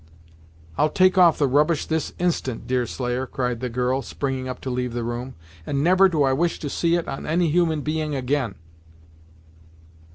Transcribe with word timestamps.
"I'll 0.79 0.89
take 0.89 1.15
off 1.19 1.37
the 1.37 1.45
rubbish 1.47 1.85
this 1.85 2.11
instant, 2.17 2.65
Deerslayer," 2.65 3.27
cried 3.27 3.59
the 3.59 3.69
girl, 3.69 4.01
springing 4.01 4.49
up 4.49 4.59
to 4.61 4.71
leave 4.71 4.93
the 4.93 5.03
room, 5.03 5.35
"and 5.63 5.83
never 5.83 6.09
do 6.09 6.23
I 6.23 6.33
wish 6.33 6.57
to 6.61 6.71
see 6.71 6.95
it 6.95 7.07
on 7.07 7.27
any 7.27 7.51
human 7.51 7.81
being, 7.81 8.15
again." 8.15 8.55